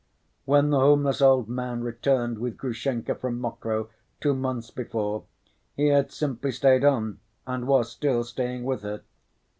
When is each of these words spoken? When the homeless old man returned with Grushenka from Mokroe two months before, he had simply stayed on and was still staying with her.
When 0.45 0.71
the 0.71 0.79
homeless 0.79 1.21
old 1.21 1.47
man 1.47 1.83
returned 1.83 2.39
with 2.39 2.57
Grushenka 2.57 3.13
from 3.13 3.39
Mokroe 3.39 3.89
two 4.19 4.33
months 4.33 4.71
before, 4.71 5.25
he 5.77 5.89
had 5.89 6.11
simply 6.11 6.49
stayed 6.51 6.83
on 6.83 7.19
and 7.45 7.67
was 7.67 7.91
still 7.91 8.23
staying 8.23 8.63
with 8.63 8.81
her. 8.81 9.03